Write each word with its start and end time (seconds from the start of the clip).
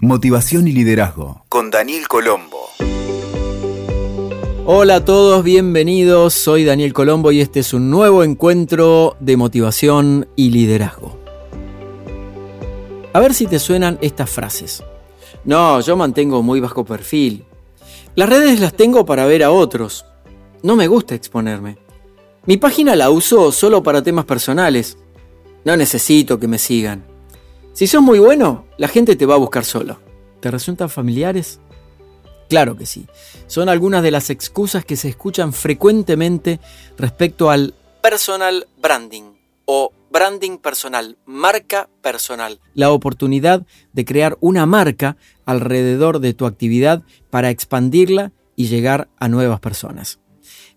Motivación 0.00 0.68
y 0.68 0.72
liderazgo 0.72 1.44
con 1.48 1.72
Daniel 1.72 2.06
Colombo. 2.06 2.68
Hola 4.64 4.96
a 4.96 5.04
todos, 5.04 5.42
bienvenidos. 5.42 6.34
Soy 6.34 6.64
Daniel 6.64 6.92
Colombo 6.92 7.32
y 7.32 7.40
este 7.40 7.58
es 7.58 7.74
un 7.74 7.90
nuevo 7.90 8.22
encuentro 8.22 9.16
de 9.18 9.36
motivación 9.36 10.28
y 10.36 10.50
liderazgo. 10.50 11.18
A 13.12 13.18
ver 13.18 13.34
si 13.34 13.48
te 13.48 13.58
suenan 13.58 13.98
estas 14.00 14.30
frases. 14.30 14.84
No, 15.44 15.80
yo 15.80 15.96
mantengo 15.96 16.44
muy 16.44 16.60
bajo 16.60 16.84
perfil. 16.84 17.44
Las 18.14 18.28
redes 18.28 18.60
las 18.60 18.74
tengo 18.74 19.04
para 19.04 19.26
ver 19.26 19.42
a 19.42 19.50
otros. 19.50 20.06
No 20.62 20.76
me 20.76 20.86
gusta 20.86 21.16
exponerme. 21.16 21.76
Mi 22.46 22.56
página 22.56 22.94
la 22.94 23.10
uso 23.10 23.50
solo 23.50 23.82
para 23.82 24.00
temas 24.00 24.26
personales. 24.26 24.96
No 25.64 25.76
necesito 25.76 26.38
que 26.38 26.46
me 26.46 26.58
sigan. 26.58 27.07
Si 27.78 27.86
sos 27.86 28.02
muy 28.02 28.18
bueno, 28.18 28.66
la 28.76 28.88
gente 28.88 29.14
te 29.14 29.24
va 29.24 29.36
a 29.36 29.38
buscar 29.38 29.64
solo. 29.64 30.00
¿Te 30.40 30.50
resultan 30.50 30.90
familiares? 30.90 31.60
Claro 32.48 32.76
que 32.76 32.86
sí. 32.86 33.06
Son 33.46 33.68
algunas 33.68 34.02
de 34.02 34.10
las 34.10 34.30
excusas 34.30 34.84
que 34.84 34.96
se 34.96 35.08
escuchan 35.08 35.52
frecuentemente 35.52 36.58
respecto 36.96 37.52
al 37.52 37.74
personal 38.02 38.66
branding 38.82 39.34
o 39.64 39.92
branding 40.10 40.58
personal, 40.58 41.18
marca 41.24 41.88
personal. 42.02 42.58
La 42.74 42.90
oportunidad 42.90 43.64
de 43.92 44.04
crear 44.04 44.36
una 44.40 44.66
marca 44.66 45.16
alrededor 45.44 46.18
de 46.18 46.34
tu 46.34 46.46
actividad 46.46 47.04
para 47.30 47.50
expandirla 47.50 48.32
y 48.56 48.66
llegar 48.66 49.08
a 49.20 49.28
nuevas 49.28 49.60
personas. 49.60 50.18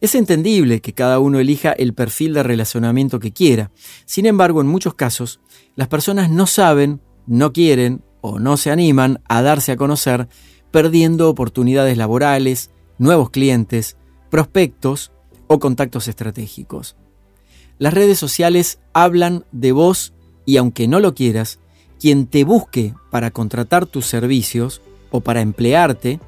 Es 0.02 0.16
entendible 0.16 0.82
que 0.82 0.94
cada 0.94 1.20
uno 1.20 1.40
elija 1.40 1.72
el 1.72 1.94
perfil 1.94 2.34
de 2.34 2.44
relacionamiento 2.44 3.20
que 3.20 3.32
quiera. 3.32 3.72
Sin 4.06 4.26
embargo, 4.26 4.62
en 4.62 4.68
muchos 4.68 4.96
casos, 4.96 5.40
las 5.76 5.88
personas 5.88 6.30
no 6.30 6.48
saben, 6.48 7.02
no 7.28 7.54
quieren 7.54 8.04
o 8.22 8.40
no 8.40 8.58
se 8.58 8.72
animan 8.72 9.22
a 9.28 9.42
darse 9.42 9.72
a 9.72 9.78
conocer, 9.78 10.28
perdiendo 10.72 11.30
oportunidades 11.30 11.98
laborales, 11.98 12.72
nuevos 12.98 13.30
clientes, 13.30 13.98
prospectos 14.30 15.12
o 15.48 15.60
contactos 15.60 16.08
estratégicos. 16.08 16.96
Las 17.78 17.94
redes 17.94 18.20
sociales 18.20 18.80
hablan 18.94 19.46
de 19.52 19.72
vos 19.72 20.14
y 20.46 20.58
aunque 20.58 20.88
no 20.88 21.00
lo 21.00 21.16
quieras, 21.16 21.60
quien 22.00 22.26
te 22.28 22.44
busque 22.44 22.94
para 23.10 23.32
contratar 23.32 23.86
tus 23.86 24.06
servicios 24.06 24.82
o 25.12 25.22
para 25.22 25.42
emplearte, 25.42 26.20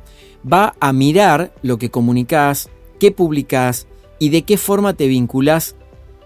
va 0.52 0.76
a 0.80 0.94
mirar 0.94 1.54
lo 1.62 1.78
que 1.78 1.90
comunicas, 1.90 2.70
qué 3.00 3.12
publicás 3.12 3.88
y 4.20 4.30
de 4.30 4.44
qué 4.44 4.58
forma 4.58 4.94
te 4.94 5.08
vinculás 5.08 5.76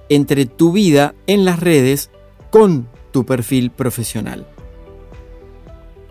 entre 0.09 0.45
tu 0.45 0.71
vida 0.71 1.15
en 1.25 1.45
las 1.45 1.59
redes 1.59 2.11
con 2.51 2.87
tu 3.11 3.25
perfil 3.25 3.71
profesional. 3.71 4.47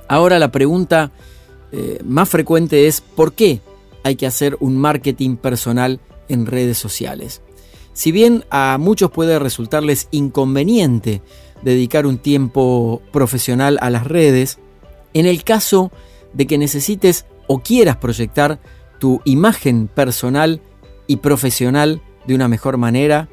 Ahora 0.09 0.39
la 0.39 0.53
pregunta 0.53 1.13
eh, 1.73 1.99
más 2.05 2.29
frecuente 2.29 2.87
es 2.87 3.01
¿por 3.01 3.33
qué 3.33 3.61
hay 4.05 4.17
que 4.17 4.27
hacer 4.27 4.57
un 4.61 4.77
marketing 4.77 5.37
personal 5.37 6.01
en 6.29 6.47
redes 6.47 6.79
sociales? 6.79 7.43
Si 7.93 8.13
bien 8.13 8.45
a 8.51 8.77
muchos 8.79 9.11
puede 9.11 9.39
resultarles 9.39 10.09
inconveniente 10.11 11.23
dedicar 11.63 12.07
un 12.07 12.19
tiempo 12.19 13.01
profesional 13.11 13.79
a 13.81 13.91
las 13.91 14.07
redes, 14.07 14.59
en 15.15 15.27
el 15.27 15.43
caso 15.45 15.91
de 16.35 16.47
que 16.47 16.59
necesites 16.59 17.25
o 17.47 17.61
quieras 17.61 17.97
proyectar 17.97 18.61
tu 18.99 19.21
imagen 19.25 19.89
personal 19.89 20.61
y 21.07 21.17
profesional 21.17 22.03
de 22.27 22.35
una 22.35 22.49
mejor 22.49 22.77
manera, 22.77 23.29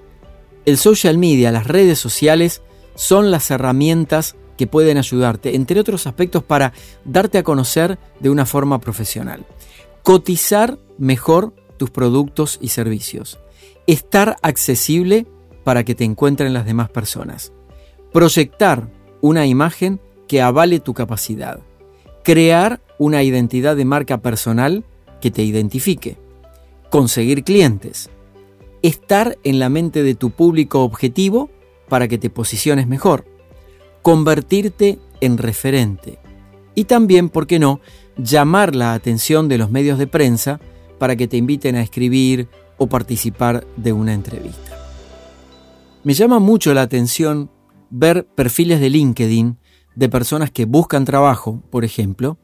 el 0.66 0.78
social 0.78 1.17
media, 1.17 1.52
las 1.52 1.67
redes 1.67 2.00
sociales, 2.00 2.61
son 2.95 3.31
las 3.31 3.50
herramientas 3.52 4.36
que 4.58 4.67
pueden 4.67 4.97
ayudarte, 4.97 5.56
entre 5.56 5.80
otros 5.80 6.08
aspectos, 6.08 6.44
para 6.44 6.73
darte 7.06 7.39
a 7.39 7.44
conocer 7.44 7.97
de 8.19 8.30
una 8.30 8.45
forma 8.45 8.80
profesional. 8.80 9.45
Cotizar 10.03 10.78
mejor 10.97 11.53
tus 11.78 11.89
productos 11.89 12.59
y 12.61 12.69
servicios. 12.69 13.39
Estar 13.88 14.38
accesible 14.41 15.25
para 15.63 15.84
que 15.84 15.95
te 15.95 16.03
encuentren 16.03 16.53
las 16.53 16.66
demás 16.66 16.90
personas. 16.90 17.51
Proyectar 18.12 18.90
una 19.22 19.45
imagen 19.47 20.00
que 20.28 20.41
avale 20.41 20.80
tu 20.80 20.94
capacidad. 20.94 21.59
Crear 22.24 22.80
una 23.00 23.24
identidad 23.24 23.75
de 23.75 23.85
marca 23.85 24.22
personal 24.22 24.85
que 25.23 25.31
te 25.31 25.41
identifique. 25.41 26.17
Conseguir 26.89 27.45
clientes. 27.45 28.09
Estar 28.81 29.38
en 29.45 29.57
la 29.57 29.69
mente 29.69 30.03
de 30.03 30.16
tu 30.16 30.31
público 30.31 30.84
objetivo 30.84 31.50
para 31.88 32.09
que 32.09 32.17
te 32.17 32.29
posiciones 32.29 32.88
mejor. 32.88 33.23
Convertirte 34.01 35.00
en 35.22 35.38
referente. 35.38 36.19
Y 36.75 36.83
también, 36.83 37.29
¿por 37.29 37.47
qué 37.47 37.57
no?, 37.57 37.79
llamar 38.17 38.75
la 38.75 38.94
atención 38.94 39.47
de 39.47 39.57
los 39.57 39.72
medios 39.72 39.97
de 39.97 40.07
prensa 40.07 40.59
para 41.00 41.16
que 41.16 41.29
te 41.29 41.38
inviten 41.38 41.78
a 41.78 41.81
escribir 41.81 42.50
o 42.78 42.88
participar 42.88 43.66
de 43.78 43.94
una 43.94 44.13
entrevista. 44.13 44.78
Me 46.03 46.13
llama 46.13 46.39
mucho 46.39 46.73
la 46.73 46.81
atención 46.81 47.50
ver 47.89 48.25
perfiles 48.25 48.81
de 48.81 48.89
LinkedIn 48.89 49.57
de 49.95 50.09
personas 50.09 50.51
que 50.51 50.66
buscan 50.66 51.06
trabajo, 51.06 51.63
por 51.69 51.85
ejemplo, 51.85 52.38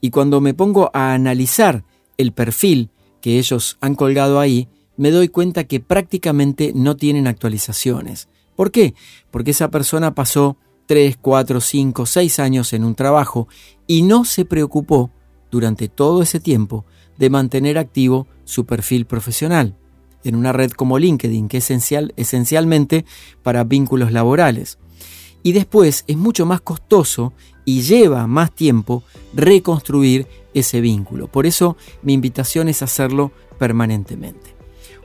y 0.00 0.08
cuando 0.08 0.40
me 0.40 0.54
pongo 0.54 0.90
a 0.94 1.12
analizar 1.12 1.84
el 2.18 2.32
perfil 2.32 2.90
que 3.20 3.38
ellos 3.38 3.78
han 3.80 3.94
colgado 3.94 4.40
ahí, 4.40 4.68
me 4.96 5.10
doy 5.10 5.28
cuenta 5.28 5.64
que 5.64 5.80
prácticamente 5.80 6.72
no 6.74 6.96
tienen 6.96 7.26
actualizaciones. 7.26 8.28
¿Por 8.56 8.70
qué? 8.70 8.94
Porque 9.30 9.52
esa 9.52 9.70
persona 9.70 10.14
pasó 10.14 10.56
3, 10.86 11.16
4, 11.20 11.60
5, 11.60 12.06
6 12.06 12.38
años 12.38 12.72
en 12.72 12.84
un 12.84 12.94
trabajo 12.94 13.48
y 13.86 14.02
no 14.02 14.24
se 14.24 14.44
preocupó 14.44 15.10
durante 15.50 15.88
todo 15.88 16.22
ese 16.22 16.40
tiempo 16.40 16.84
de 17.18 17.30
mantener 17.30 17.78
activo 17.78 18.26
su 18.44 18.66
perfil 18.66 19.06
profesional 19.06 19.76
en 20.24 20.36
una 20.36 20.52
red 20.52 20.70
como 20.72 20.98
LinkedIn, 20.98 21.48
que 21.48 21.58
es 21.58 21.64
esencial, 21.64 22.12
esencialmente 22.16 23.04
para 23.42 23.64
vínculos 23.64 24.12
laborales. 24.12 24.78
Y 25.42 25.52
después 25.52 26.04
es 26.06 26.16
mucho 26.16 26.46
más 26.46 26.60
costoso 26.60 27.32
y 27.64 27.82
lleva 27.82 28.26
más 28.26 28.52
tiempo 28.54 29.02
reconstruir 29.34 30.26
ese 30.54 30.80
vínculo. 30.80 31.28
Por 31.28 31.46
eso 31.46 31.76
mi 32.02 32.12
invitación 32.12 32.68
es 32.68 32.82
hacerlo 32.82 33.32
permanentemente. 33.58 34.54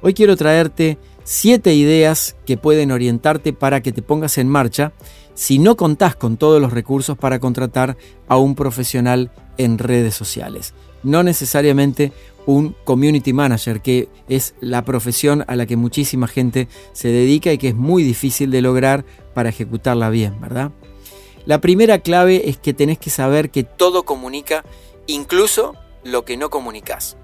Hoy 0.01 0.13
quiero 0.13 0.35
traerte 0.35 0.97
siete 1.23 1.73
ideas 1.73 2.35
que 2.45 2.57
pueden 2.57 2.91
orientarte 2.91 3.51
para 3.51 3.81
que 3.81 3.91
te 3.91 4.01
pongas 4.01 4.37
en 4.37 4.47
marcha 4.47 4.93
si 5.33 5.59
no 5.59 5.75
contás 5.75 6.15
con 6.15 6.37
todos 6.37 6.61
los 6.61 6.71
recursos 6.71 7.17
para 7.17 7.39
contratar 7.39 7.97
a 8.27 8.37
un 8.37 8.55
profesional 8.55 9.31
en 9.57 9.77
redes 9.77 10.15
sociales. 10.15 10.73
No 11.07 11.23
necesariamente 11.23 12.11
un 12.45 12.75
community 12.83 13.31
manager, 13.31 13.81
que 13.81 14.09
es 14.27 14.55
la 14.59 14.83
profesión 14.83 15.45
a 15.47 15.55
la 15.55 15.65
que 15.65 15.77
muchísima 15.77 16.27
gente 16.27 16.67
se 16.91 17.07
dedica 17.07 17.53
y 17.53 17.57
que 17.57 17.69
es 17.69 17.75
muy 17.75 18.03
difícil 18.03 18.51
de 18.51 18.61
lograr 18.61 19.05
para 19.33 19.47
ejecutarla 19.47 20.09
bien, 20.09 20.41
¿verdad? 20.41 20.71
La 21.45 21.61
primera 21.61 21.99
clave 21.99 22.49
es 22.49 22.57
que 22.57 22.73
tenés 22.73 22.97
que 22.97 23.09
saber 23.09 23.51
que 23.51 23.63
todo 23.63 24.03
comunica, 24.03 24.65
incluso 25.07 25.75
lo 26.03 26.25
que 26.25 26.35
no 26.35 26.49
comunicas. 26.49 27.15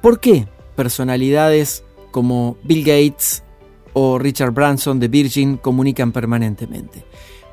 ¿Por 0.00 0.18
qué 0.18 0.48
personalidades 0.74 1.84
como 2.10 2.56
Bill 2.64 2.84
Gates 2.84 3.44
o 3.92 4.18
Richard 4.18 4.52
Branson 4.52 4.98
de 4.98 5.08
Virgin 5.08 5.58
comunican 5.58 6.12
permanentemente? 6.12 7.04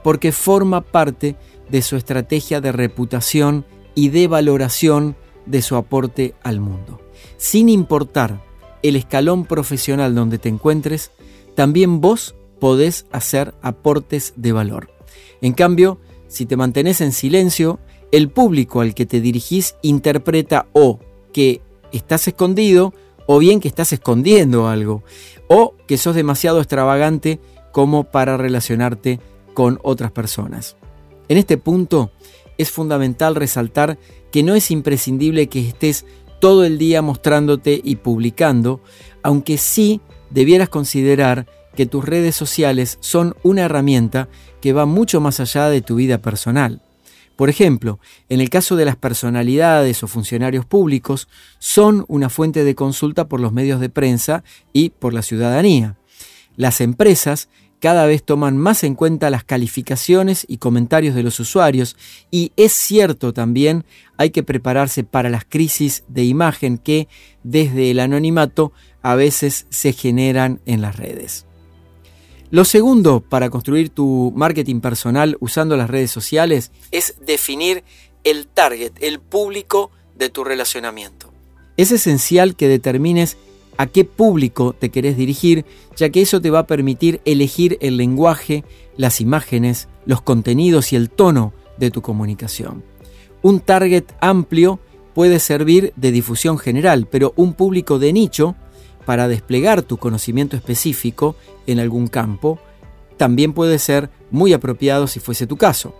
Porque 0.01 0.31
forma 0.31 0.79
parte 0.79 1.35
de 1.67 1.81
su 1.81 1.97
estrategia 1.97 2.61
de 2.61 2.71
reputación 2.71 3.65
y 3.95 4.09
de 4.09 4.29
valoración 4.29 5.17
de 5.47 5.61
su 5.61 5.75
aporte 5.75 6.35
al 6.43 6.59
mundo. 6.59 7.01
Sin 7.37 7.69
importar 7.69 8.43
el 8.83 8.95
escalón 8.95 9.45
profesional 9.45 10.13
donde 10.15 10.37
te 10.37 10.49
encuentres, 10.49 11.11
también 11.55 12.01
vos 12.01 12.35
podés 12.59 13.05
hacer 13.11 13.53
aportes 13.61 14.33
de 14.35 14.51
valor. 14.51 14.89
En 15.41 15.53
cambio, 15.53 15.99
si 16.27 16.45
te 16.45 16.57
mantenés 16.57 17.01
en 17.01 17.11
silencio, 17.11 17.79
el 18.11 18.29
público 18.29 18.81
al 18.81 18.93
que 18.93 19.05
te 19.05 19.21
dirigís 19.21 19.75
interpreta 19.81 20.67
o 20.73 20.99
que 21.33 21.61
estás 21.91 22.27
escondido 22.27 22.93
o 23.25 23.39
bien 23.39 23.59
que 23.59 23.67
estás 23.67 23.93
escondiendo 23.93 24.67
algo 24.67 25.03
o 25.47 25.75
que 25.87 25.97
sos 25.97 26.15
demasiado 26.15 26.59
extravagante 26.59 27.39
como 27.71 28.05
para 28.05 28.37
relacionarte 28.37 29.19
con 29.53 29.79
otras 29.83 30.11
personas. 30.11 30.77
En 31.29 31.37
este 31.37 31.57
punto 31.57 32.11
es 32.57 32.71
fundamental 32.71 33.35
resaltar 33.35 33.97
que 34.31 34.43
no 34.43 34.55
es 34.55 34.71
imprescindible 34.71 35.47
que 35.47 35.67
estés 35.67 36.05
todo 36.39 36.65
el 36.65 36.77
día 36.77 37.01
mostrándote 37.01 37.81
y 37.83 37.97
publicando, 37.97 38.81
aunque 39.23 39.57
sí 39.57 40.01
debieras 40.29 40.69
considerar 40.69 41.47
que 41.75 41.85
tus 41.85 42.03
redes 42.03 42.35
sociales 42.35 42.97
son 43.01 43.35
una 43.43 43.63
herramienta 43.63 44.29
que 44.61 44.73
va 44.73 44.85
mucho 44.85 45.21
más 45.21 45.39
allá 45.39 45.69
de 45.69 45.81
tu 45.81 45.95
vida 45.95 46.21
personal. 46.21 46.81
Por 47.35 47.51
ejemplo, 47.51 47.99
en 48.29 48.41
el 48.41 48.49
caso 48.49 48.75
de 48.75 48.85
las 48.85 48.95
personalidades 48.95 50.01
o 50.01 50.07
funcionarios 50.07 50.65
públicos, 50.65 51.27
son 51.59 52.03
una 52.07 52.29
fuente 52.29 52.63
de 52.63 52.73
consulta 52.73 53.27
por 53.27 53.39
los 53.39 53.53
medios 53.53 53.79
de 53.79 53.89
prensa 53.89 54.43
y 54.73 54.89
por 54.89 55.13
la 55.13 55.21
ciudadanía. 55.21 55.97
Las 56.55 56.81
empresas 56.81 57.49
cada 57.79 58.05
vez 58.05 58.23
toman 58.23 58.57
más 58.57 58.83
en 58.83 58.95
cuenta 58.95 59.29
las 59.29 59.43
calificaciones 59.43 60.45
y 60.47 60.57
comentarios 60.57 61.15
de 61.15 61.23
los 61.23 61.39
usuarios 61.39 61.95
y 62.31 62.51
es 62.57 62.73
cierto 62.73 63.33
también 63.33 63.85
hay 64.17 64.31
que 64.31 64.43
prepararse 64.43 65.03
para 65.03 65.29
las 65.29 65.45
crisis 65.45 66.03
de 66.07 66.23
imagen 66.23 66.77
que 66.77 67.07
desde 67.43 67.91
el 67.91 67.99
anonimato 67.99 68.71
a 69.01 69.15
veces 69.15 69.67
se 69.69 69.93
generan 69.93 70.59
en 70.65 70.81
las 70.81 70.95
redes. 70.95 71.45
Lo 72.49 72.63
segundo 72.63 73.19
para 73.19 73.49
construir 73.49 73.89
tu 73.89 74.31
marketing 74.35 74.79
personal 74.79 75.35
usando 75.39 75.75
las 75.75 75.89
redes 75.89 76.11
sociales 76.11 76.71
es 76.91 77.15
definir 77.25 77.83
el 78.23 78.47
target, 78.47 78.93
el 79.01 79.19
público 79.19 79.91
de 80.15 80.29
tu 80.29 80.43
relacionamiento. 80.43 81.31
Es 81.75 81.91
esencial 81.91 82.55
que 82.55 82.67
determines 82.67 83.37
a 83.77 83.87
qué 83.87 84.03
público 84.05 84.73
te 84.73 84.89
querés 84.89 85.17
dirigir, 85.17 85.65
ya 85.95 86.09
que 86.09 86.21
eso 86.21 86.41
te 86.41 86.49
va 86.49 86.59
a 86.59 86.67
permitir 86.67 87.21
elegir 87.25 87.77
el 87.81 87.97
lenguaje, 87.97 88.63
las 88.95 89.21
imágenes, 89.21 89.87
los 90.05 90.21
contenidos 90.21 90.93
y 90.93 90.95
el 90.95 91.09
tono 91.09 91.53
de 91.77 91.91
tu 91.91 92.01
comunicación. 92.01 92.83
Un 93.41 93.59
target 93.59 94.05
amplio 94.19 94.79
puede 95.13 95.39
servir 95.39 95.93
de 95.95 96.11
difusión 96.11 96.57
general, 96.57 97.07
pero 97.09 97.33
un 97.35 97.53
público 97.53 97.99
de 97.99 98.13
nicho, 98.13 98.55
para 99.05 99.27
desplegar 99.27 99.83
tu 99.83 99.97
conocimiento 99.97 100.55
específico 100.55 101.35
en 101.65 101.79
algún 101.79 102.07
campo, 102.07 102.59
también 103.15 103.53
puede 103.53 103.79
ser 103.79 104.09
muy 104.31 104.53
apropiado 104.53 105.07
si 105.07 105.19
fuese 105.19 105.47
tu 105.47 105.57
caso. 105.57 105.95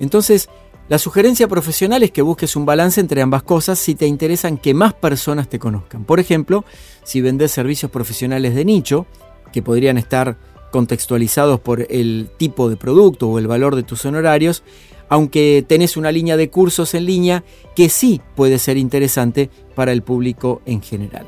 Entonces, 0.00 0.48
la 0.92 0.98
sugerencia 0.98 1.48
profesional 1.48 2.02
es 2.02 2.10
que 2.10 2.20
busques 2.20 2.54
un 2.54 2.66
balance 2.66 3.00
entre 3.00 3.22
ambas 3.22 3.42
cosas 3.42 3.78
si 3.78 3.94
te 3.94 4.06
interesan 4.06 4.58
que 4.58 4.74
más 4.74 4.92
personas 4.92 5.48
te 5.48 5.58
conozcan. 5.58 6.04
Por 6.04 6.20
ejemplo, 6.20 6.66
si 7.02 7.22
vendes 7.22 7.50
servicios 7.50 7.90
profesionales 7.90 8.54
de 8.54 8.66
nicho, 8.66 9.06
que 9.54 9.62
podrían 9.62 9.96
estar 9.96 10.36
contextualizados 10.70 11.60
por 11.60 11.86
el 11.88 12.28
tipo 12.36 12.68
de 12.68 12.76
producto 12.76 13.30
o 13.30 13.38
el 13.38 13.46
valor 13.46 13.74
de 13.74 13.84
tus 13.84 14.04
honorarios, 14.04 14.64
aunque 15.08 15.64
tenés 15.66 15.96
una 15.96 16.12
línea 16.12 16.36
de 16.36 16.50
cursos 16.50 16.92
en 16.92 17.06
línea 17.06 17.42
que 17.74 17.88
sí 17.88 18.20
puede 18.36 18.58
ser 18.58 18.76
interesante 18.76 19.48
para 19.74 19.92
el 19.92 20.02
público 20.02 20.60
en 20.66 20.82
general. 20.82 21.26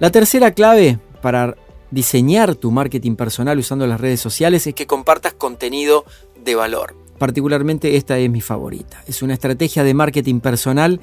La 0.00 0.10
tercera 0.10 0.50
clave 0.50 0.98
para 1.20 1.54
diseñar 1.92 2.56
tu 2.56 2.72
marketing 2.72 3.14
personal 3.14 3.56
usando 3.56 3.86
las 3.86 4.00
redes 4.00 4.18
sociales 4.18 4.66
es 4.66 4.74
que 4.74 4.88
compartas 4.88 5.32
contenido 5.32 6.04
de 6.44 6.56
valor. 6.56 7.01
Particularmente 7.22 7.94
esta 7.94 8.18
es 8.18 8.28
mi 8.28 8.40
favorita. 8.40 9.00
Es 9.06 9.22
una 9.22 9.34
estrategia 9.34 9.84
de 9.84 9.94
marketing 9.94 10.40
personal 10.40 11.00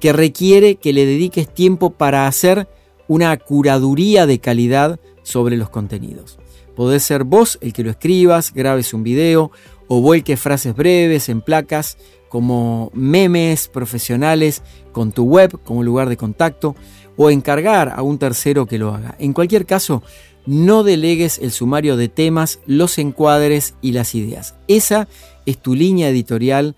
que 0.00 0.12
requiere 0.12 0.74
que 0.74 0.92
le 0.92 1.06
dediques 1.06 1.48
tiempo 1.48 1.90
para 1.90 2.26
hacer 2.26 2.68
una 3.06 3.36
curaduría 3.36 4.26
de 4.26 4.40
calidad 4.40 4.98
sobre 5.22 5.56
los 5.56 5.70
contenidos. 5.70 6.40
Podés 6.74 7.04
ser 7.04 7.22
vos 7.22 7.56
el 7.60 7.72
que 7.72 7.84
lo 7.84 7.90
escribas, 7.90 8.52
grabes 8.52 8.92
un 8.94 9.04
video 9.04 9.52
o 9.86 10.00
vuelques 10.00 10.40
frases 10.40 10.74
breves 10.74 11.28
en 11.28 11.40
placas 11.40 11.98
como 12.28 12.90
memes 12.92 13.68
profesionales 13.68 14.60
con 14.90 15.12
tu 15.12 15.22
web 15.22 15.60
como 15.62 15.84
lugar 15.84 16.08
de 16.08 16.16
contacto 16.16 16.74
o 17.16 17.30
encargar 17.30 17.92
a 17.94 18.02
un 18.02 18.18
tercero 18.18 18.66
que 18.66 18.78
lo 18.78 18.92
haga. 18.92 19.14
En 19.20 19.32
cualquier 19.32 19.66
caso, 19.66 20.02
no 20.46 20.82
delegues 20.82 21.38
el 21.38 21.52
sumario 21.52 21.96
de 21.96 22.08
temas, 22.08 22.58
los 22.66 22.98
encuadres 22.98 23.74
y 23.80 23.92
las 23.92 24.14
ideas. 24.14 24.56
Esa 24.68 25.08
es 25.46 25.58
tu 25.58 25.74
línea 25.74 26.08
editorial 26.08 26.76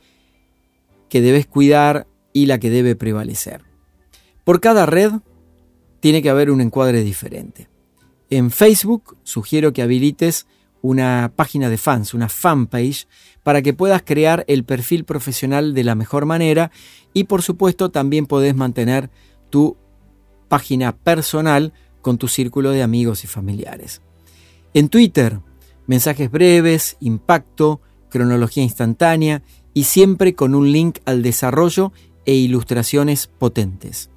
que 1.08 1.20
debes 1.20 1.46
cuidar 1.46 2.06
y 2.32 2.46
la 2.46 2.58
que 2.58 2.70
debe 2.70 2.96
prevalecer. 2.96 3.62
Por 4.44 4.60
cada 4.60 4.86
red 4.86 5.12
tiene 6.00 6.22
que 6.22 6.30
haber 6.30 6.50
un 6.50 6.60
encuadre 6.60 7.02
diferente. 7.02 7.68
En 8.30 8.50
Facebook 8.50 9.16
sugiero 9.22 9.72
que 9.72 9.82
habilites 9.82 10.46
una 10.82 11.32
página 11.34 11.68
de 11.68 11.78
fans, 11.78 12.14
una 12.14 12.28
fanpage, 12.28 13.08
para 13.42 13.62
que 13.62 13.72
puedas 13.72 14.02
crear 14.02 14.44
el 14.48 14.64
perfil 14.64 15.04
profesional 15.04 15.74
de 15.74 15.84
la 15.84 15.94
mejor 15.94 16.26
manera 16.26 16.70
y 17.12 17.24
por 17.24 17.42
supuesto 17.42 17.90
también 17.90 18.26
podés 18.26 18.54
mantener 18.54 19.10
tu 19.50 19.76
página 20.48 20.96
personal 20.96 21.72
con 22.02 22.18
tu 22.18 22.28
círculo 22.28 22.70
de 22.70 22.82
amigos 22.82 23.24
y 23.24 23.26
familiares. 23.26 24.00
En 24.74 24.88
Twitter, 24.88 25.40
mensajes 25.86 26.30
breves, 26.30 26.96
impacto, 27.00 27.80
cronología 28.16 28.62
instantánea 28.62 29.42
y 29.74 29.84
siempre 29.84 30.34
con 30.34 30.54
un 30.54 30.72
link 30.72 31.00
al 31.04 31.22
desarrollo 31.22 31.92
e 32.24 32.34
ilustraciones 32.34 33.26
potentes. 33.26 34.08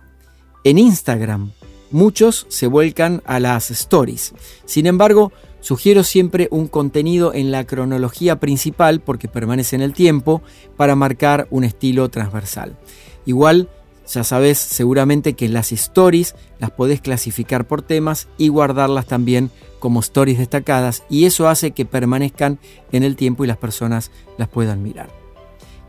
En 0.63 0.77
Instagram, 0.77 1.51
muchos 1.91 2.45
se 2.47 2.67
vuelcan 2.67 3.21
a 3.25 3.41
las 3.41 3.71
stories. 3.71 4.33
Sin 4.63 4.87
embargo, 4.87 5.33
sugiero 5.59 6.03
siempre 6.03 6.47
un 6.49 6.67
contenido 6.67 7.33
en 7.33 7.51
la 7.51 7.65
cronología 7.65 8.39
principal 8.39 9.01
porque 9.01 9.27
permanece 9.27 9.75
en 9.75 9.81
el 9.81 9.91
tiempo 9.91 10.41
para 10.77 10.95
marcar 10.95 11.49
un 11.51 11.65
estilo 11.65 12.07
transversal. 12.09 12.77
Igual, 13.25 13.67
ya 14.07 14.23
sabes 14.23 14.57
seguramente 14.59 15.33
que 15.33 15.49
las 15.49 15.73
stories 15.73 16.35
las 16.57 16.71
podés 16.71 17.01
clasificar 17.01 17.67
por 17.67 17.81
temas 17.81 18.29
y 18.37 18.47
guardarlas 18.47 19.07
también 19.07 19.51
como 19.79 20.01
stories 20.01 20.37
destacadas 20.37 21.03
y 21.09 21.25
eso 21.25 21.47
hace 21.47 21.71
que 21.71 21.85
permanezcan 21.85 22.59
en 22.91 23.03
el 23.03 23.15
tiempo 23.15 23.43
y 23.43 23.47
las 23.47 23.57
personas 23.57 24.11
las 24.37 24.47
puedan 24.47 24.83
mirar. 24.83 25.09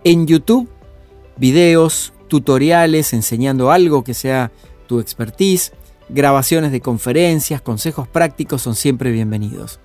En 0.05 0.27
YouTube, 0.27 0.69
videos, 1.37 2.13
tutoriales 2.29 3.13
enseñando 3.13 3.71
algo 3.71 4.05
que 4.05 4.15
sea 4.15 4.53
tu 4.87 5.01
expertise, 5.01 5.73
grabaciones 6.09 6.73
de 6.73 6.81
conferencias, 6.81 7.61
consejos 7.61 8.09
prácticos 8.09 8.63
son 8.63 8.75
siempre 8.75 9.11
bienvenidos. 9.11 9.81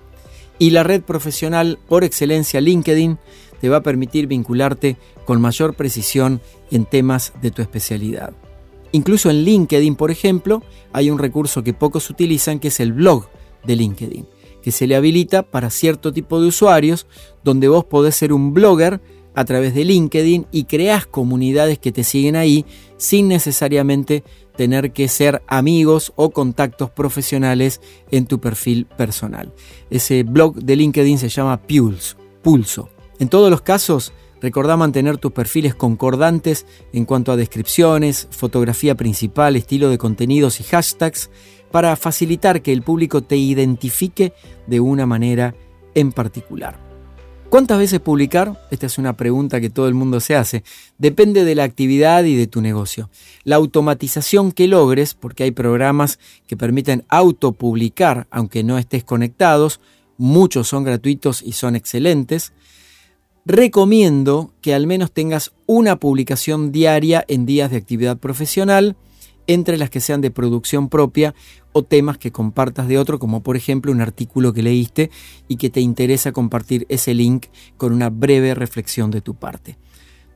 Y 0.58 0.70
la 0.70 0.82
red 0.82 1.02
profesional 1.02 1.78
por 1.86 2.02
excelencia 2.02 2.60
LinkedIn 2.60 3.18
te 3.60 3.68
va 3.68 3.78
a 3.78 3.82
permitir 3.82 4.26
vincularte 4.26 4.96
con 5.24 5.40
mayor 5.40 5.74
precisión 5.74 6.40
en 6.70 6.86
temas 6.86 7.32
de 7.42 7.50
tu 7.50 7.62
especialidad. 7.62 8.32
Incluso 8.92 9.28
en 9.28 9.44
LinkedIn, 9.44 9.96
por 9.96 10.10
ejemplo, 10.10 10.62
hay 10.92 11.10
un 11.10 11.18
recurso 11.18 11.62
que 11.62 11.74
pocos 11.74 12.08
utilizan 12.08 12.58
que 12.58 12.68
es 12.68 12.80
el 12.80 12.92
blog 12.92 13.28
de 13.64 13.76
LinkedIn, 13.76 14.26
que 14.62 14.72
se 14.72 14.86
le 14.86 14.96
habilita 14.96 15.42
para 15.42 15.70
cierto 15.70 16.12
tipo 16.12 16.40
de 16.40 16.48
usuarios, 16.48 17.06
donde 17.44 17.68
vos 17.68 17.84
podés 17.84 18.16
ser 18.16 18.32
un 18.32 18.52
blogger 18.52 19.00
a 19.36 19.44
través 19.44 19.74
de 19.74 19.84
LinkedIn 19.84 20.46
y 20.50 20.64
creas 20.64 21.06
comunidades 21.06 21.78
que 21.78 21.92
te 21.92 22.04
siguen 22.04 22.36
ahí 22.36 22.64
sin 22.96 23.28
necesariamente 23.28 24.24
tener 24.56 24.92
que 24.92 25.08
ser 25.08 25.42
amigos 25.46 26.12
o 26.16 26.30
contactos 26.30 26.90
profesionales 26.90 27.80
en 28.10 28.26
tu 28.26 28.40
perfil 28.40 28.86
personal. 28.86 29.52
Ese 29.90 30.22
blog 30.22 30.56
de 30.56 30.76
LinkedIn 30.76 31.18
se 31.18 31.28
llama 31.28 31.60
Pulse, 31.60 32.16
Pulso. 32.42 32.88
En 33.18 33.28
todos 33.28 33.50
los 33.50 33.60
casos, 33.60 34.14
recordá 34.40 34.78
mantener 34.78 35.18
tus 35.18 35.32
perfiles 35.32 35.74
concordantes 35.74 36.64
en 36.94 37.04
cuanto 37.04 37.30
a 37.30 37.36
descripciones, 37.36 38.28
fotografía 38.30 38.94
principal, 38.94 39.56
estilo 39.56 39.90
de 39.90 39.98
contenidos 39.98 40.60
y 40.60 40.64
hashtags 40.64 41.30
para 41.70 41.96
facilitar 41.96 42.62
que 42.62 42.72
el 42.72 42.82
público 42.82 43.22
te 43.22 43.36
identifique 43.36 44.32
de 44.66 44.80
una 44.80 45.06
manera 45.06 45.54
en 45.94 46.12
particular. 46.12 46.78
¿Cuántas 47.48 47.78
veces 47.78 48.00
publicar? 48.00 48.60
Esta 48.70 48.86
es 48.86 48.98
una 48.98 49.16
pregunta 49.16 49.60
que 49.60 49.70
todo 49.70 49.86
el 49.86 49.94
mundo 49.94 50.20
se 50.20 50.34
hace. 50.34 50.64
Depende 50.98 51.44
de 51.44 51.54
la 51.54 51.64
actividad 51.64 52.24
y 52.24 52.34
de 52.34 52.48
tu 52.48 52.60
negocio. 52.60 53.08
La 53.44 53.56
automatización 53.56 54.50
que 54.50 54.66
logres, 54.66 55.14
porque 55.14 55.44
hay 55.44 55.52
programas 55.52 56.18
que 56.48 56.56
permiten 56.56 57.04
autopublicar 57.08 58.26
aunque 58.30 58.64
no 58.64 58.78
estés 58.78 59.04
conectados, 59.04 59.80
muchos 60.18 60.68
son 60.68 60.82
gratuitos 60.82 61.42
y 61.42 61.52
son 61.52 61.76
excelentes 61.76 62.52
recomiendo 63.46 64.50
que 64.60 64.74
al 64.74 64.86
menos 64.88 65.12
tengas 65.12 65.52
una 65.66 65.96
publicación 65.96 66.72
diaria 66.72 67.24
en 67.28 67.46
días 67.46 67.70
de 67.70 67.76
actividad 67.76 68.18
profesional, 68.18 68.96
entre 69.46 69.76
las 69.76 69.90
que 69.90 70.00
sean 70.00 70.20
de 70.20 70.30
producción 70.30 70.88
propia 70.88 71.34
o 71.72 71.82
temas 71.82 72.18
que 72.18 72.32
compartas 72.32 72.88
de 72.88 72.98
otro, 72.98 73.18
como 73.18 73.42
por 73.42 73.56
ejemplo 73.56 73.92
un 73.92 74.00
artículo 74.00 74.52
que 74.52 74.62
leíste 74.62 75.10
y 75.48 75.56
que 75.56 75.70
te 75.70 75.80
interesa 75.80 76.32
compartir 76.32 76.86
ese 76.88 77.14
link 77.14 77.46
con 77.76 77.92
una 77.92 78.10
breve 78.10 78.54
reflexión 78.54 79.10
de 79.10 79.20
tu 79.20 79.34
parte. 79.34 79.78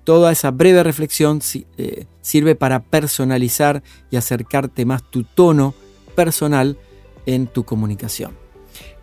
Toda 0.04 0.32
esa 0.32 0.50
breve 0.50 0.82
reflexión 0.82 1.40
eh, 1.76 2.06
sirve 2.20 2.54
para 2.54 2.82
personalizar 2.82 3.82
y 4.10 4.16
acercarte 4.16 4.84
más 4.84 5.02
tu 5.10 5.24
tono 5.24 5.74
personal 6.14 6.78
en 7.26 7.46
tu 7.46 7.64
comunicación. 7.64 8.36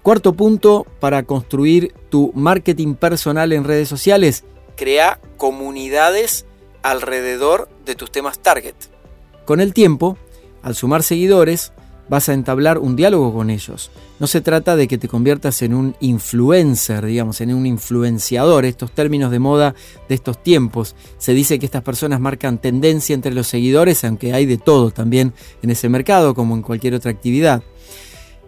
Cuarto 0.02 0.34
punto 0.34 0.86
para 1.00 1.24
construir 1.24 1.94
tu 2.10 2.32
marketing 2.34 2.96
personal 2.96 3.52
en 3.52 3.64
redes 3.64 3.90
sociales, 3.90 4.44
crea 4.76 5.20
comunidades 5.36 6.46
alrededor 6.82 7.68
de 7.86 7.96
tus 7.96 8.12
temas 8.12 8.40
target. 8.40 8.76
Con 9.48 9.62
el 9.62 9.74
tiempo, 9.74 10.18
al 10.62 10.76
sumar 10.76 11.04
seguidores, 11.04 11.72
vas 12.10 12.28
a 12.28 12.34
entablar 12.34 12.80
un 12.80 12.98
diálogo 12.98 13.34
con 13.34 13.50
ellos. 13.50 13.92
No 14.20 14.28
se 14.28 14.42
trata 14.42 14.76
de 14.76 14.90
que 14.90 14.98
te 14.98 15.08
conviertas 15.08 15.62
en 15.62 15.74
un 15.74 15.96
influencer, 16.02 17.06
digamos, 17.06 17.40
en 17.40 17.54
un 17.54 17.66
influenciador, 17.66 18.66
estos 18.66 18.92
términos 18.92 19.32
de 19.32 19.40
moda 19.40 19.74
de 20.10 20.16
estos 20.16 20.44
tiempos. 20.44 20.98
Se 21.18 21.34
dice 21.34 21.60
que 21.60 21.66
estas 21.66 21.82
personas 21.82 22.20
marcan 22.20 22.58
tendencia 22.58 23.14
entre 23.14 23.34
los 23.34 23.48
seguidores, 23.48 24.04
aunque 24.04 24.34
hay 24.34 24.46
de 24.46 24.58
todo 24.58 24.92
también 24.92 25.32
en 25.62 25.70
ese 25.70 25.88
mercado, 25.88 26.36
como 26.36 26.54
en 26.54 26.62
cualquier 26.62 26.96
otra 26.96 27.12
actividad. 27.12 27.64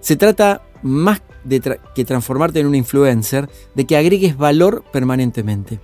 Se 0.01 0.17
trata 0.17 0.63
más 0.83 1.21
de 1.45 1.79
que 1.95 2.03
transformarte 2.03 2.59
en 2.59 2.67
un 2.67 2.75
influencer, 2.75 3.49
de 3.73 3.85
que 3.85 3.95
agregues 3.95 4.35
valor 4.35 4.83
permanentemente. 4.91 5.79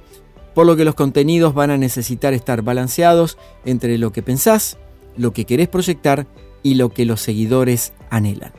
Por 0.54 0.66
lo 0.66 0.76
que 0.76 0.84
los 0.84 0.96
contenidos 0.96 1.54
van 1.54 1.72
a 1.72 1.78
necesitar 1.78 2.34
estar 2.34 2.64
balanceados 2.64 3.38
entre 3.64 3.98
lo 3.98 4.12
que 4.12 4.22
pensás, 4.22 4.78
lo 5.18 5.34
que 5.34 5.46
querés 5.46 5.68
proyectar 5.68 6.28
y 6.64 6.76
lo 6.76 6.90
que 6.90 7.06
los 7.06 7.22
seguidores 7.22 7.94
anhelan. 8.10 8.54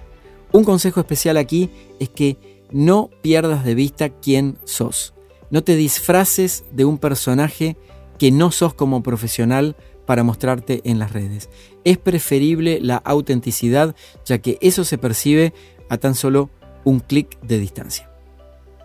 Un 0.52 0.64
consejo 0.64 1.00
especial 1.00 1.36
aquí 1.36 1.70
es 1.98 2.08
que 2.08 2.38
no 2.70 3.10
pierdas 3.22 3.64
de 3.64 3.74
vista 3.74 4.08
quién 4.08 4.58
sos. 4.64 5.14
No 5.50 5.62
te 5.62 5.76
disfraces 5.76 6.64
de 6.72 6.84
un 6.84 6.98
personaje 6.98 7.76
que 8.18 8.30
no 8.30 8.50
sos 8.50 8.74
como 8.74 9.02
profesional 9.02 9.76
para 10.06 10.22
mostrarte 10.22 10.80
en 10.84 10.98
las 10.98 11.12
redes. 11.12 11.50
Es 11.84 11.98
preferible 11.98 12.80
la 12.80 12.96
autenticidad 12.96 13.94
ya 14.24 14.38
que 14.38 14.58
eso 14.60 14.84
se 14.84 14.98
percibe 14.98 15.52
a 15.88 15.98
tan 15.98 16.14
solo 16.14 16.50
un 16.84 17.00
clic 17.00 17.38
de 17.42 17.58
distancia. 17.58 18.10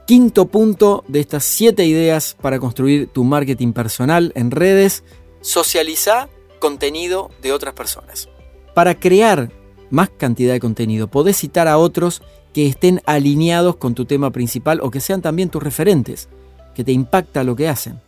Quinto 0.07 0.47
punto 0.47 1.05
de 1.07 1.19
estas 1.19 1.45
siete 1.45 1.85
ideas 1.85 2.35
para 2.41 2.59
construir 2.59 3.07
tu 3.07 3.23
marketing 3.23 3.71
personal 3.71 4.31
en 4.35 4.51
redes, 4.51 5.03
socializa 5.41 6.27
contenido 6.61 7.29
de 7.41 7.51
otras 7.51 7.73
personas. 7.73 8.29
Para 8.73 8.97
crear 8.97 9.51
más 9.89 10.09
cantidad 10.09 10.53
de 10.53 10.61
contenido, 10.61 11.09
podés 11.09 11.35
citar 11.35 11.67
a 11.67 11.77
otros 11.77 12.21
que 12.53 12.67
estén 12.67 13.01
alineados 13.05 13.75
con 13.75 13.95
tu 13.95 14.05
tema 14.05 14.31
principal 14.31 14.79
o 14.81 14.91
que 14.91 15.01
sean 15.01 15.21
también 15.21 15.49
tus 15.49 15.61
referentes, 15.61 16.29
que 16.73 16.85
te 16.85 16.93
impacta 16.93 17.43
lo 17.43 17.57
que 17.57 17.67
hacen. 17.67 17.99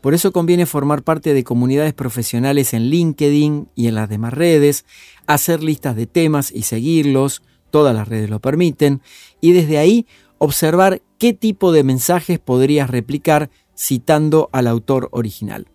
Por 0.00 0.14
eso 0.14 0.32
conviene 0.32 0.66
formar 0.66 1.02
parte 1.02 1.34
de 1.34 1.44
comunidades 1.44 1.94
profesionales 1.94 2.74
en 2.74 2.90
LinkedIn 2.90 3.68
y 3.74 3.86
en 3.88 3.94
las 3.94 4.08
demás 4.08 4.32
redes, 4.32 4.84
hacer 5.26 5.62
listas 5.62 5.96
de 5.96 6.06
temas 6.06 6.52
y 6.52 6.62
seguirlos, 6.62 7.42
todas 7.70 7.94
las 7.94 8.08
redes 8.08 8.28
lo 8.28 8.40
permiten, 8.40 9.00
y 9.40 9.52
desde 9.52 9.78
ahí 9.78 10.06
observar 10.38 11.02
qué 11.18 11.32
tipo 11.32 11.72
de 11.72 11.84
mensajes 11.84 12.40
podrías 12.40 12.90
replicar 12.90 13.48
citando 13.76 14.50
al 14.52 14.66
autor 14.66 15.08
original. 15.12 15.68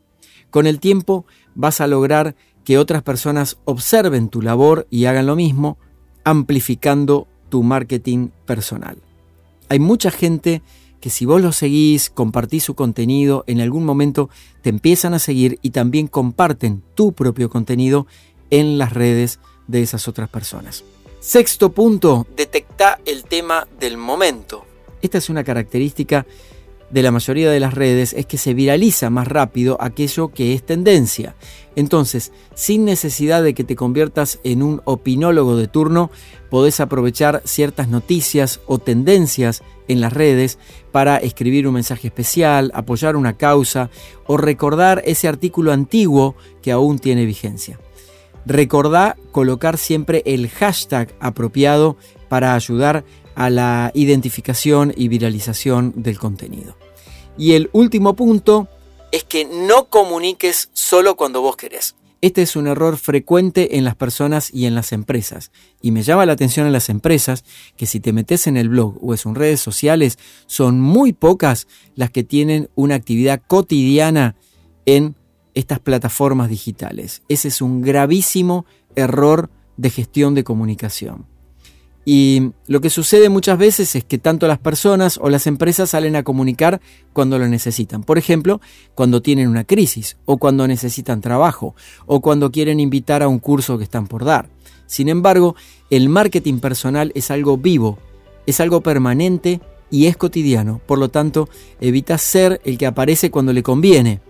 Con 0.49 0.67
el 0.67 0.79
tiempo 0.79 1.25
vas 1.57 1.81
a 1.81 1.87
lograr 1.87 2.35
que 2.63 2.77
otras 2.77 3.01
personas 3.01 3.57
observen 3.65 4.29
tu 4.29 4.41
labor 4.41 4.87
y 4.89 5.05
hagan 5.05 5.25
lo 5.25 5.35
mismo, 5.35 5.77
amplificando 6.23 7.27
tu 7.49 7.63
marketing 7.63 8.29
personal. 8.45 8.97
Hay 9.67 9.79
mucha 9.79 10.11
gente 10.11 10.61
que 11.01 11.09
si 11.09 11.25
vos 11.25 11.41
lo 11.41 11.51
seguís, 11.51 12.09
compartís 12.09 12.63
su 12.63 12.75
contenido, 12.75 13.43
en 13.47 13.59
algún 13.59 13.85
momento 13.85 14.29
te 14.61 14.69
empiezan 14.69 15.13
a 15.13 15.19
seguir 15.19 15.59
y 15.61 15.71
también 15.71 16.07
comparten 16.07 16.83
tu 16.95 17.13
propio 17.13 17.49
contenido 17.49 18.07
en 18.49 18.77
las 18.77 18.93
redes 18.93 19.39
de 19.67 19.81
esas 19.81 20.07
otras 20.07 20.29
personas. 20.29 20.83
Sexto 21.19 21.71
punto, 21.71 22.27
detecta 22.35 22.99
el 23.05 23.23
tema 23.23 23.67
del 23.79 23.97
momento. 23.97 24.65
Esta 25.01 25.17
es 25.17 25.29
una 25.29 25.43
característica 25.43 26.25
de 26.89 27.01
la 27.01 27.11
mayoría 27.11 27.51
de 27.51 27.59
las 27.59 27.73
redes 27.73 28.13
es 28.13 28.25
que 28.25 28.37
se 28.37 28.53
viraliza 28.53 29.09
más 29.09 29.27
rápido 29.27 29.77
aquello 29.81 30.29
que 30.29 30.53
es 30.53 30.65
tendencia. 30.65 31.35
Entonces, 31.75 32.31
sin 32.55 32.85
necesidad 32.85 33.43
de 33.43 33.53
que 33.53 33.63
te 33.63 33.75
conviertas 33.75 34.39
en 34.43 34.63
un 34.63 34.81
opinólogo 34.85 35.57
de 35.57 35.67
turno, 35.67 36.09
podés 36.49 36.79
aprovechar 36.79 37.41
ciertas 37.45 37.89
noticias 37.89 38.61
o 38.67 38.79
tendencias 38.79 39.63
en 39.87 40.01
las 40.01 40.13
redes 40.13 40.59
para 40.91 41.17
escribir 41.17 41.67
un 41.67 41.75
mensaje 41.75 42.07
especial, 42.07 42.71
apoyar 42.73 43.15
una 43.15 43.37
causa 43.37 43.89
o 44.25 44.37
recordar 44.37 45.03
ese 45.05 45.27
artículo 45.27 45.73
antiguo 45.73 46.35
que 46.61 46.71
aún 46.71 46.99
tiene 46.99 47.25
vigencia. 47.25 47.79
Recordá 48.45 49.17
colocar 49.33 49.77
siempre 49.77 50.23
el 50.25 50.47
hashtag 50.47 51.13
apropiado 51.19 51.97
para 52.29 52.55
ayudar 52.55 53.03
a 53.37 53.51
la 53.51 53.91
identificación 53.93 54.91
y 54.97 55.09
viralización 55.09 55.93
del 55.95 56.17
contenido. 56.17 56.75
Y 57.37 57.53
el 57.53 57.69
último 57.71 58.15
punto 58.15 58.67
es 59.11 59.23
que 59.23 59.45
no 59.45 59.85
comuniques 59.89 60.71
solo 60.73 61.15
cuando 61.15 61.41
vos 61.41 61.55
querés. 61.55 61.95
Este 62.21 62.41
es 62.41 62.55
un 62.55 62.65
error 62.65 62.97
frecuente 62.97 63.77
en 63.77 63.83
las 63.83 63.95
personas 63.95 64.51
y 64.51 64.65
en 64.65 64.73
las 64.73 64.91
empresas. 64.91 65.51
Y 65.83 65.91
me 65.91 66.01
llama 66.01 66.25
la 66.25 66.33
atención 66.33 66.65
en 66.65 66.73
las 66.73 66.89
empresas 66.89 67.45
que 67.77 67.85
si 67.85 67.99
te 67.99 68.11
metes 68.11 68.47
en 68.47 68.57
el 68.57 68.69
blog 68.69 68.97
o 69.03 69.13
en 69.13 69.35
redes 69.35 69.59
sociales, 69.61 70.17
son 70.47 70.81
muy 70.81 71.13
pocas 71.13 71.67
las 71.93 72.09
que 72.09 72.23
tienen 72.23 72.71
una 72.73 72.95
actividad 72.95 73.39
cotidiana 73.45 74.35
en 74.87 75.15
estas 75.53 75.79
plataformas 75.79 76.49
digitales. 76.49 77.21
Ese 77.29 77.49
es 77.49 77.61
un 77.61 77.83
gravísimo 77.83 78.65
error 78.95 79.51
de 79.77 79.91
gestión 79.91 80.33
de 80.33 80.43
comunicación. 80.43 81.36
Y 82.09 82.53
lo 82.67 82.79
que 82.79 82.89
sucede 82.89 83.27
muchas 83.27 83.57
veces 83.57 83.93
es 83.93 84.05
que 84.05 84.17
tanto 84.17 84.47
las 84.47 84.59
personas 84.59 85.19
o 85.21 85.29
las 85.29 85.45
empresas 85.45 85.89
salen 85.89 86.15
a 86.15 86.23
comunicar 86.23 86.79
cuando 87.11 87.37
lo 87.37 87.49
necesitan. 87.49 88.01
Por 88.01 88.17
ejemplo, 88.17 88.61
cuando 88.95 89.21
tienen 89.21 89.49
una 89.49 89.65
crisis, 89.65 90.15
o 90.23 90.37
cuando 90.37 90.65
necesitan 90.69 91.19
trabajo, 91.19 91.75
o 92.05 92.21
cuando 92.21 92.49
quieren 92.49 92.79
invitar 92.79 93.23
a 93.23 93.27
un 93.27 93.39
curso 93.39 93.77
que 93.77 93.83
están 93.83 94.07
por 94.07 94.23
dar. 94.23 94.47
Sin 94.85 95.09
embargo, 95.09 95.57
el 95.89 96.07
marketing 96.07 96.59
personal 96.59 97.11
es 97.13 97.29
algo 97.29 97.57
vivo, 97.57 97.99
es 98.45 98.61
algo 98.61 98.79
permanente 98.79 99.59
y 99.91 100.05
es 100.05 100.15
cotidiano. 100.15 100.79
Por 100.85 100.99
lo 100.99 101.09
tanto, 101.09 101.49
evita 101.81 102.17
ser 102.17 102.61
el 102.63 102.77
que 102.77 102.85
aparece 102.85 103.31
cuando 103.31 103.51
le 103.51 103.63
conviene 103.63 104.21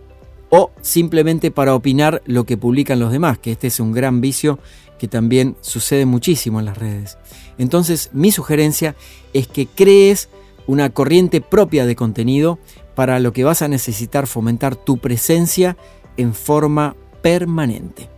o 0.49 0.71
simplemente 0.81 1.51
para 1.51 1.75
opinar 1.75 2.21
lo 2.25 2.45
que 2.45 2.57
publican 2.57 2.99
los 2.99 3.11
demás, 3.11 3.37
que 3.37 3.51
este 3.51 3.67
es 3.67 3.79
un 3.79 3.91
gran 3.91 4.21
vicio 4.21 4.59
que 4.97 5.07
también 5.07 5.55
sucede 5.61 6.05
muchísimo 6.05 6.59
en 6.59 6.65
las 6.65 6.77
redes. 6.77 7.17
Entonces 7.57 8.09
mi 8.13 8.31
sugerencia 8.31 8.95
es 9.33 9.47
que 9.47 9.67
crees 9.67 10.29
una 10.65 10.89
corriente 10.89 11.41
propia 11.41 11.85
de 11.85 11.95
contenido 11.95 12.59
para 12.95 13.19
lo 13.19 13.31
que 13.31 13.43
vas 13.43 13.61
a 13.61 13.67
necesitar 13.67 14.27
fomentar 14.27 14.75
tu 14.75 14.97
presencia 14.97 15.77
en 16.17 16.33
forma 16.33 16.95
permanente. 17.21 18.09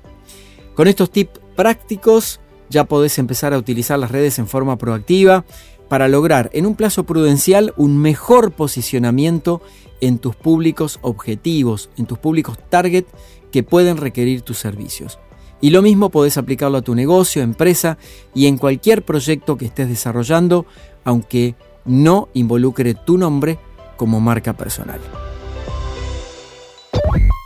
Con 0.74 0.88
estos 0.88 1.12
tips 1.12 1.40
prácticos 1.56 2.40
ya 2.70 2.86
podés 2.86 3.18
empezar 3.20 3.54
a 3.54 3.58
utilizar 3.58 4.00
las 4.00 4.12
redes 4.12 4.40
en 4.40 4.48
forma 4.48 4.78
proactiva 4.78 5.46
para 5.90 6.08
lograr 6.08 6.50
en 6.54 6.66
un 6.66 6.76
plazo 6.76 7.04
prudencial 7.04 7.74
un 7.76 7.98
mejor 7.98 8.52
posicionamiento 8.52 9.62
en 10.02 10.20
tus 10.20 10.36
públicos 10.36 11.00
objetivos, 11.02 11.90
en 11.98 12.06
tus 12.06 12.18
públicos 12.18 12.58
target 12.70 13.06
que 13.52 13.64
pueden 13.64 13.98
requerir 13.98 14.44
tus 14.44 14.58
servicios. 14.58 15.20
Y 15.62 15.72
lo 15.72 15.82
mismo 15.82 16.10
podés 16.10 16.38
aplicarlo 16.38 16.78
a 16.78 16.82
tu 16.82 16.96
negocio, 16.96 17.42
empresa 17.42 17.98
y 18.34 18.46
en 18.46 18.58
cualquier 18.58 19.04
proyecto 19.04 19.58
que 19.58 19.66
estés 19.66 19.90
desarrollando, 19.90 20.66
aunque 21.04 21.56
no 21.84 22.30
involucre 22.34 22.94
tu 22.94 23.18
nombre 23.18 23.60
como 23.98 24.22
marca 24.22 24.54
personal. 24.54 25.02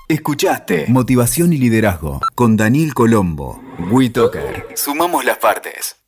Escuchaste 0.07 0.85
Motivación 0.89 1.53
y 1.53 1.57
Liderazgo 1.57 2.19
con 2.35 2.55
Daniel 2.55 2.93
Colombo. 2.93 3.59
WeToker. 3.89 4.67
Sumamos 4.75 5.25
las 5.25 5.37
partes. 5.37 6.02